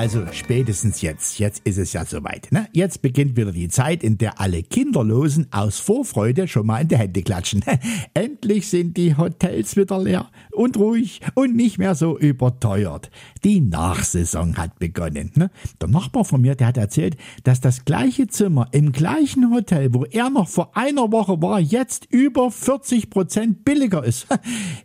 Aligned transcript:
Also 0.00 0.24
spätestens 0.32 1.02
jetzt, 1.02 1.38
jetzt 1.40 1.60
ist 1.66 1.76
es 1.76 1.92
ja 1.92 2.06
soweit. 2.06 2.50
Ne? 2.52 2.66
Jetzt 2.72 3.02
beginnt 3.02 3.36
wieder 3.36 3.52
die 3.52 3.68
Zeit, 3.68 4.02
in 4.02 4.16
der 4.16 4.40
alle 4.40 4.62
Kinderlosen 4.62 5.48
aus 5.50 5.78
Vorfreude 5.78 6.48
schon 6.48 6.64
mal 6.64 6.80
in 6.80 6.88
die 6.88 6.96
Hände 6.96 7.22
klatschen. 7.22 7.62
Endlich 8.14 8.70
sind 8.70 8.96
die 8.96 9.18
Hotels 9.18 9.76
wieder 9.76 10.02
leer 10.02 10.30
und 10.52 10.78
ruhig 10.78 11.20
und 11.34 11.54
nicht 11.54 11.76
mehr 11.76 11.94
so 11.94 12.18
überteuert. 12.18 13.10
Die 13.44 13.60
Nachsaison 13.60 14.56
hat 14.56 14.78
begonnen. 14.78 15.32
Ne? 15.34 15.50
Der 15.82 15.88
Nachbar 15.90 16.24
von 16.24 16.40
mir, 16.40 16.54
der 16.54 16.68
hat 16.68 16.78
erzählt, 16.78 17.18
dass 17.44 17.60
das 17.60 17.84
gleiche 17.84 18.26
Zimmer 18.26 18.68
im 18.72 18.92
gleichen 18.92 19.52
Hotel, 19.52 19.92
wo 19.92 20.06
er 20.06 20.30
noch 20.30 20.48
vor 20.48 20.78
einer 20.78 21.12
Woche 21.12 21.42
war, 21.42 21.60
jetzt 21.60 22.06
über 22.10 22.50
40 22.50 23.10
Prozent 23.10 23.66
billiger 23.66 24.02
ist. 24.02 24.28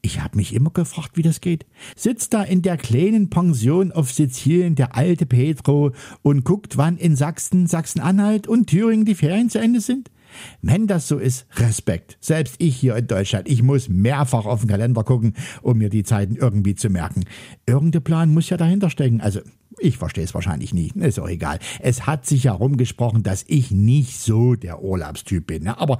Ich 0.00 0.20
habe 0.20 0.36
mich 0.36 0.54
immer 0.54 0.70
gefragt, 0.70 1.16
wie 1.16 1.22
das 1.22 1.40
geht. 1.40 1.66
Sitzt 1.96 2.34
da 2.34 2.42
in 2.42 2.62
der 2.62 2.76
kleinen 2.76 3.30
Pension 3.30 3.92
auf 3.92 4.10
Sizilien 4.10 4.74
der 4.74 4.96
alte 5.02 5.26
Petro 5.26 5.90
und 6.22 6.44
guckt, 6.44 6.76
wann 6.76 6.96
in 6.96 7.16
Sachsen, 7.16 7.66
Sachsen-Anhalt 7.66 8.46
und 8.46 8.68
Thüringen 8.68 9.04
die 9.04 9.16
Ferien 9.16 9.50
zu 9.50 9.58
Ende 9.58 9.80
sind? 9.80 10.10
Wenn 10.62 10.86
das 10.86 11.08
so 11.08 11.18
ist, 11.18 11.46
Respekt. 11.56 12.16
Selbst 12.20 12.54
ich 12.58 12.76
hier 12.76 12.96
in 12.96 13.06
Deutschland, 13.06 13.48
ich 13.48 13.62
muss 13.62 13.88
mehrfach 13.88 14.46
auf 14.46 14.60
den 14.60 14.70
Kalender 14.70 15.04
gucken, 15.04 15.34
um 15.60 15.78
mir 15.78 15.90
die 15.90 16.04
Zeiten 16.04 16.36
irgendwie 16.36 16.74
zu 16.74 16.88
merken. 16.88 17.24
Irgendein 17.66 18.02
Plan 18.02 18.32
muss 18.32 18.48
ja 18.48 18.56
dahinter 18.56 18.88
stecken. 18.88 19.20
Also, 19.20 19.40
ich 19.78 19.98
verstehe 19.98 20.24
es 20.24 20.34
wahrscheinlich 20.34 20.72
nie. 20.72 20.92
Ist 20.94 21.18
auch 21.18 21.28
egal. 21.28 21.58
Es 21.80 22.06
hat 22.06 22.24
sich 22.24 22.44
herumgesprochen, 22.44 23.22
dass 23.22 23.44
ich 23.48 23.72
nicht 23.72 24.16
so 24.18 24.54
der 24.54 24.82
Urlaubstyp 24.82 25.46
bin. 25.46 25.64
Ne? 25.64 25.78
Aber 25.78 25.98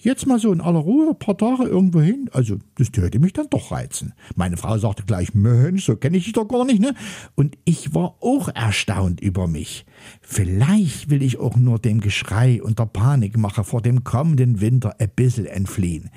Jetzt 0.00 0.26
mal 0.26 0.38
so 0.38 0.52
in 0.52 0.60
aller 0.60 0.78
Ruhe, 0.78 1.10
ein 1.10 1.18
paar 1.18 1.36
Tage 1.36 1.64
irgendwo 1.64 2.00
hin, 2.00 2.30
also 2.32 2.56
das 2.76 2.92
täte 2.92 3.18
mich 3.18 3.32
dann 3.32 3.48
doch 3.50 3.72
reizen. 3.72 4.14
Meine 4.36 4.56
Frau 4.56 4.78
sagte 4.78 5.02
gleich, 5.02 5.34
Mensch, 5.34 5.84
so 5.84 5.96
kenne 5.96 6.16
ich 6.16 6.24
dich 6.24 6.34
doch 6.34 6.46
gar 6.46 6.64
nicht, 6.64 6.80
ne? 6.80 6.94
Und 7.34 7.58
ich 7.64 7.94
war 7.94 8.14
auch 8.20 8.48
erstaunt 8.48 9.20
über 9.20 9.48
mich. 9.48 9.86
Vielleicht 10.20 11.10
will 11.10 11.22
ich 11.22 11.38
auch 11.38 11.56
nur 11.56 11.80
dem 11.80 12.00
Geschrei 12.00 12.62
und 12.62 12.78
der 12.78 12.86
Panikmache 12.86 13.64
vor 13.64 13.82
dem 13.82 14.04
kommenden 14.04 14.60
Winter 14.60 14.94
ein 15.00 15.10
bisschen 15.10 15.46
entfliehen. 15.46 16.10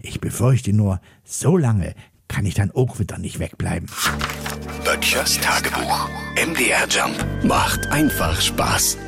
Ich 0.00 0.20
befürchte 0.20 0.74
nur, 0.74 1.00
so 1.24 1.56
lange 1.56 1.94
kann 2.28 2.44
ich 2.44 2.54
dann 2.54 2.70
auch 2.70 2.98
wieder 2.98 3.18
nicht 3.18 3.38
wegbleiben. 3.38 3.88
Böttchers 4.84 5.38
Tagebuch. 5.38 6.08
MDR 6.34 6.86
Jump 6.88 7.24
macht 7.44 7.86
einfach 7.86 8.40
Spaß. 8.40 8.98